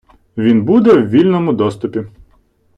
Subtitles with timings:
[0.37, 2.03] Він буде в вільному доступі.